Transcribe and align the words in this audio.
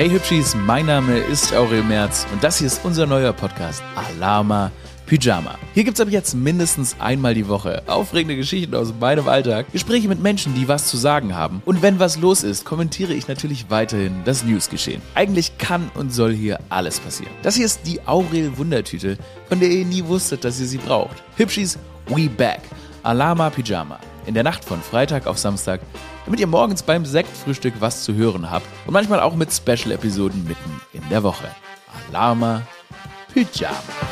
Hey 0.00 0.08
Hübschis, 0.08 0.54
mein 0.54 0.86
Name 0.86 1.18
ist 1.18 1.52
Aurel 1.52 1.82
Merz 1.82 2.26
und 2.32 2.42
das 2.42 2.56
hier 2.56 2.68
ist 2.68 2.82
unser 2.86 3.04
neuer 3.04 3.34
Podcast 3.34 3.82
Alarma 3.94 4.72
Pyjama. 5.04 5.58
Hier 5.74 5.84
gibt's 5.84 6.00
ab 6.00 6.08
jetzt 6.08 6.32
mindestens 6.32 6.96
einmal 6.98 7.34
die 7.34 7.46
Woche 7.48 7.82
aufregende 7.86 8.34
Geschichten 8.34 8.74
aus 8.74 8.94
meinem 8.98 9.28
Alltag, 9.28 9.70
Gespräche 9.72 10.08
mit 10.08 10.18
Menschen, 10.18 10.54
die 10.54 10.68
was 10.68 10.86
zu 10.86 10.96
sagen 10.96 11.36
haben. 11.36 11.60
Und 11.66 11.82
wenn 11.82 11.98
was 11.98 12.16
los 12.16 12.44
ist, 12.44 12.64
kommentiere 12.64 13.12
ich 13.12 13.28
natürlich 13.28 13.68
weiterhin 13.68 14.22
das 14.24 14.42
Newsgeschehen. 14.42 15.02
Eigentlich 15.14 15.58
kann 15.58 15.90
und 15.92 16.14
soll 16.14 16.32
hier 16.32 16.60
alles 16.70 16.98
passieren. 16.98 17.34
Das 17.42 17.56
hier 17.56 17.66
ist 17.66 17.86
die 17.86 18.00
Aurel 18.06 18.56
Wundertüte, 18.56 19.18
von 19.50 19.60
der 19.60 19.68
ihr 19.68 19.84
nie 19.84 20.06
wusstet, 20.06 20.44
dass 20.46 20.58
ihr 20.60 20.66
sie 20.66 20.78
braucht. 20.78 21.22
Hübschis, 21.36 21.78
we 22.06 22.30
back. 22.30 22.62
Alarma 23.02 23.50
Pyjama. 23.50 24.00
In 24.30 24.34
der 24.34 24.44
Nacht 24.44 24.64
von 24.64 24.80
Freitag 24.80 25.26
auf 25.26 25.38
Samstag 25.38 25.80
damit 26.24 26.38
ihr 26.38 26.46
morgens 26.46 26.84
beim 26.84 27.04
Sektfrühstück 27.04 27.74
was 27.80 28.04
zu 28.04 28.14
hören 28.14 28.48
habt 28.48 28.64
und 28.86 28.92
manchmal 28.92 29.18
auch 29.18 29.34
mit 29.34 29.52
Special-Episoden 29.52 30.44
mitten 30.44 30.80
in 30.92 31.02
der 31.08 31.24
Woche. 31.24 31.48
Alarma 32.08 32.62
Pyjama. 33.34 34.09